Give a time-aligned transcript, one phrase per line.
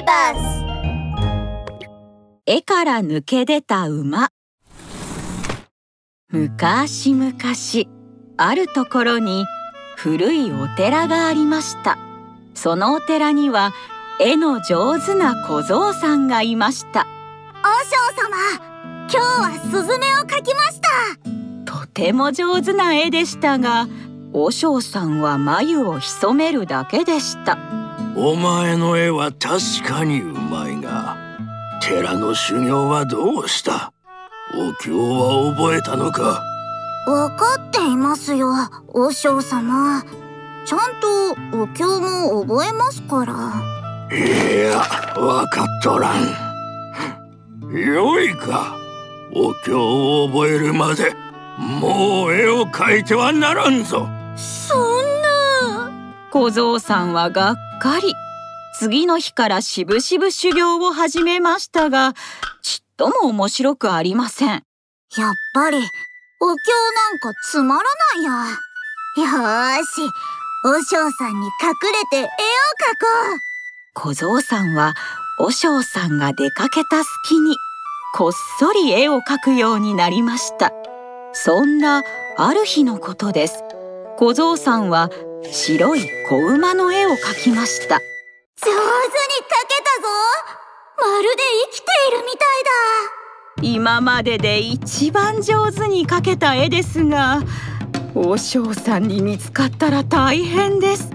[0.00, 0.64] ビバス
[2.46, 4.30] 絵から抜け出た馬。
[6.30, 7.34] 昔々
[8.38, 9.44] あるところに
[9.96, 11.98] 古いお寺がありました。
[12.54, 13.74] そのお寺には
[14.18, 17.06] 絵の上手な小僧さんがいました。
[17.62, 18.36] 和尚様
[19.02, 20.80] 今日はスズメを描きまし
[21.66, 21.80] た。
[21.80, 23.86] とても上手な絵でしたが
[24.32, 27.79] 和尚さんは眉を潜めるだけでした
[28.22, 31.16] お前の絵は確かにうまいが
[31.80, 33.94] 寺の修行はどうした？
[34.54, 36.42] お経は覚えたのか？
[37.06, 38.50] 分かっていますよ
[38.88, 40.04] 和尚様。
[40.66, 43.32] ちゃんとお経も覚えますから。
[44.14, 44.20] い
[44.66, 44.82] や
[45.14, 47.72] 分かっとらん。
[47.72, 48.76] よいか。
[49.34, 51.14] お経を覚えるまで
[51.56, 54.06] もう絵を描いてはならんぞ。
[54.36, 55.90] そんな。
[56.30, 58.14] 小僧さんはがっかり
[58.78, 62.12] 次の日からしぶしぶ修行を始めましたが
[62.62, 64.48] ちっとも面白くありません。
[64.50, 64.62] やっ
[65.54, 65.86] ぱりお経
[66.46, 67.82] なんかつまら
[68.16, 68.32] ないや。
[69.16, 70.02] よーし
[70.62, 73.40] 和尚さんに隠れて絵を描こう。
[73.94, 74.94] 小僧さんは
[75.38, 77.56] 和尚さんが出かけた隙に
[78.14, 80.72] こっそり絵を描くようになりました。
[81.32, 82.02] そんな
[82.36, 83.64] ある日のことです。
[84.18, 85.08] 小僧さんは
[85.48, 87.96] 白い子馬の絵を描きました。
[87.96, 88.02] 上
[88.62, 88.82] 手に描
[89.68, 90.08] けたぞ。
[90.98, 93.62] まるで生きているみたいだ。
[93.62, 97.42] 今までで一番上手に描けた絵ですが
[98.14, 101.10] 和尚さんに見つかったら大変です。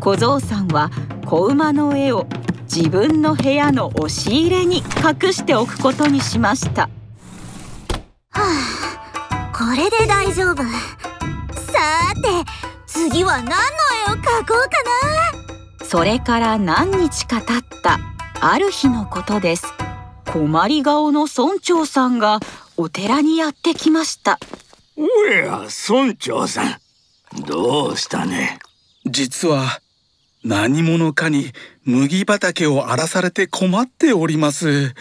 [0.00, 0.90] 小僧さんは
[1.26, 2.26] 子馬の絵を
[2.62, 6.82] 自分の部屋の押し入れに隠しておくことにしました。
[6.82, 10.62] はあこれで大丈夫。
[11.72, 12.59] さて
[13.08, 14.56] 次は何の絵を描こうか
[15.80, 15.86] な？
[15.86, 17.98] それから何日か経った
[18.42, 19.64] ある日のことです。
[20.26, 22.40] 困り顔の村長さんが
[22.76, 24.38] お寺にやってきました。
[24.96, 26.76] おや村長さん。
[27.46, 28.58] どうしたね？
[29.06, 29.80] 実は
[30.44, 31.52] 何者かに
[31.84, 34.94] 麦畑を荒らされて困っております。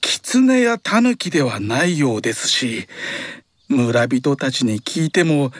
[0.00, 2.88] 狐や狸ではないようですし、
[3.68, 5.52] 村人たちに聞いても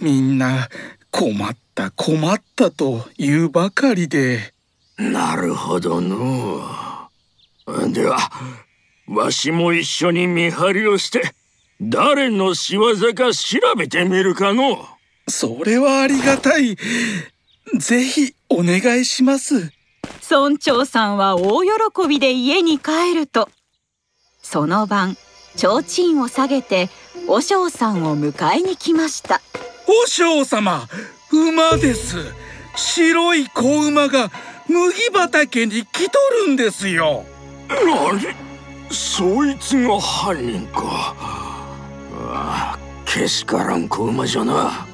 [0.00, 0.68] みんな
[1.16, 4.52] 困った困ったと言うばかりで。
[4.98, 6.60] なるほどの。
[7.92, 8.18] では、
[9.06, 11.22] わしも一緒に見張りをして、
[11.80, 14.84] 誰の仕業か調べてみるかの。
[15.28, 16.76] それはありがたい。
[17.78, 19.72] ぜひお願いします
[20.28, 23.48] 村長さんは大喜びで家に帰ると
[24.42, 25.16] その晩
[25.54, 26.88] 提灯を下げて
[27.26, 29.40] 和尚さんを迎えに来ました
[29.86, 30.88] 和尚様
[31.30, 32.16] 馬です。
[32.76, 34.30] 白い子馬が
[34.68, 37.24] 麦畑に来とるんですよ。
[37.68, 38.34] 何？
[38.90, 41.14] そいつが犯人か。
[41.16, 44.86] ああけしからん子馬じゃな。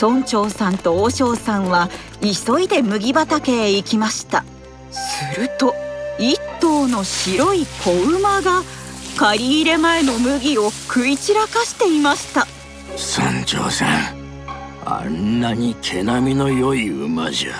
[0.00, 1.88] 村長さんと和尚さんは
[2.20, 4.44] 急いで麦畑へ行きました。
[4.90, 5.74] すると
[6.18, 8.62] 一頭の白い子馬が
[9.16, 12.46] 借り入れ前の麦を食い散らかしていました。
[12.96, 14.27] 村長さん
[14.90, 17.52] あんなに毛並みの良い馬じゃ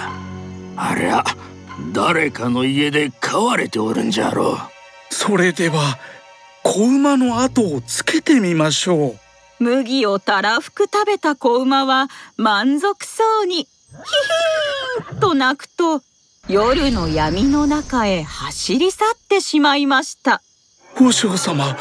[0.76, 1.22] ありゃ
[1.92, 5.14] 誰かの家で飼われておるんじゃろう。
[5.14, 5.98] それでは
[6.62, 9.08] 子馬の後をつけてみましょ
[9.60, 9.62] う。
[9.62, 12.08] 麦をたらふく食べた子馬は
[12.38, 16.00] 満足そうにヒヒーンと鳴くと
[16.48, 20.40] 夜の闇の中へ走り去ってしまいました。
[20.98, 21.76] 和尚様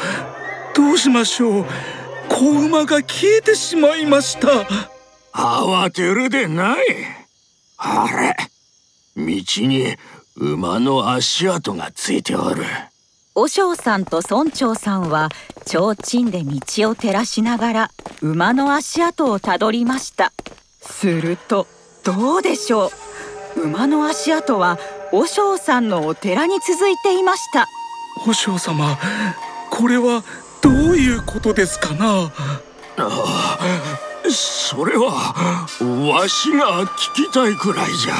[0.76, 1.64] どうしましょう。
[2.28, 4.97] 子馬が消えてしまいました
[5.38, 6.76] 慌てるでない。
[7.76, 8.36] あれ。
[9.16, 9.94] 道に
[10.36, 12.64] 馬の足跡がついておる。
[13.36, 15.28] 和尚さんと村長さんは
[15.64, 17.90] 提灯で道を照らしながら
[18.20, 20.32] 馬の足跡をたどりました。
[20.80, 21.68] すると
[22.02, 22.90] どうでしょ
[23.56, 23.62] う。
[23.62, 24.76] 馬の足跡は
[25.12, 27.68] 和尚さんのお寺に続いていました。
[28.26, 28.98] 和尚様
[29.70, 30.24] これは
[30.60, 32.32] どういうことですかな。
[32.96, 35.34] あそれは
[35.80, 38.14] わしが聞きたいくらいじゃ。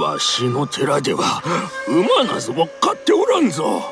[0.00, 1.42] わしの寺では
[1.88, 3.82] 馬なぞを飼っておらんぞ。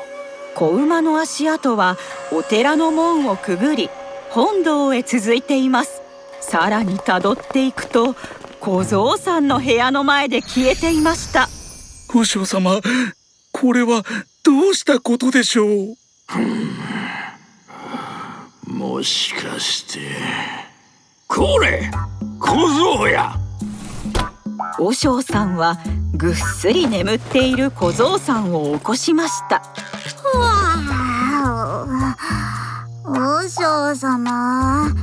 [0.53, 1.97] 子馬の足跡は
[2.31, 3.89] お寺の門をくぐり
[4.29, 6.01] 本堂へ続いています。
[6.41, 8.15] さらにたどっていくと
[8.59, 11.49] 小僧さんの部屋の前で消えていました。
[12.13, 12.79] 和尚様
[13.51, 14.03] これは
[14.43, 15.95] どうしたことでしょう？
[18.67, 19.99] もしかして
[21.35, 21.91] これ
[22.39, 23.35] 小僧や。
[24.79, 25.77] 和尚さんは
[26.13, 29.61] ぐっすり眠っている小僧さんを起こしました。
[33.03, 34.93] 和尚様。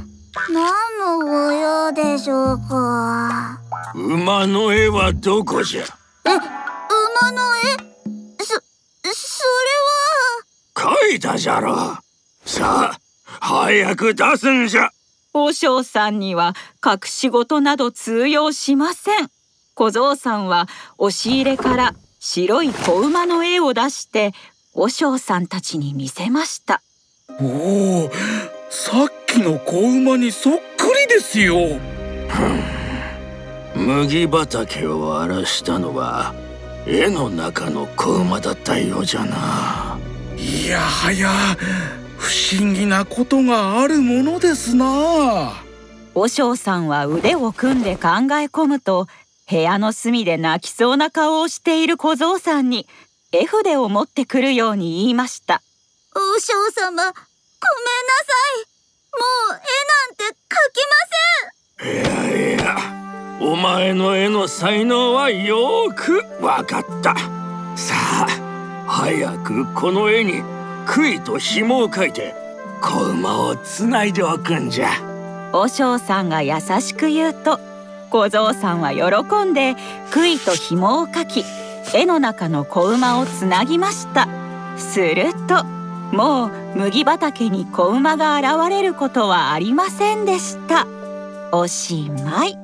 [0.50, 3.60] 何のご用でしょうか。
[3.94, 5.82] 馬の絵はどこじゃ？
[5.82, 5.84] え
[6.30, 6.40] 馬
[7.30, 7.76] の絵？
[8.42, 8.62] そそれ
[10.86, 10.96] は。
[11.10, 11.98] 描いたじゃろ。
[12.46, 12.98] さあ
[13.40, 14.90] 早く出すんじゃ
[15.32, 19.30] 和尚さんには隠し事など通用しません。
[19.74, 20.68] 小僧さんは
[20.98, 24.32] 押し入れから白い子馬の絵を出して
[24.74, 26.82] 和尚さんたちに見せました。
[27.40, 28.10] おお
[28.68, 31.56] さっきの子馬にそっくりですよ。
[33.74, 36.34] 麦畑を荒らしたのは
[36.86, 39.98] 絵の中の子馬だったようじゃな。
[40.36, 41.30] いやはや
[42.22, 45.60] 不思議なことがあるものですな。
[46.14, 49.08] 和尚さんは腕を組んで考え込むと
[49.50, 52.86] 部屋の隅で泣きそうな顔をしている小僧さんに
[53.32, 55.62] 絵筆を持ってくるように言いました。
[56.14, 57.18] 和尚様ごめんなさ
[58.54, 58.66] い。
[59.18, 60.94] もう絵なんて描きま
[61.80, 61.92] せん。
[61.92, 62.76] いやいや
[63.40, 67.16] お前の絵の才能はよくわかった。
[67.74, 68.28] さあ
[68.86, 72.34] 早くこの絵に杭と紐を描いて
[72.80, 74.90] 子馬をつないでおくんじゃ
[75.52, 77.60] 和尚さんが優しく言うと
[78.10, 79.74] 小僧さんは喜んで
[80.10, 81.44] 杭と紐をかき
[81.94, 84.28] 絵の中の子馬をつなぎました。
[84.76, 85.64] すると
[86.12, 90.86] もう麦畑に子馬が現れることはありませんでした。
[91.52, 92.61] おしまい。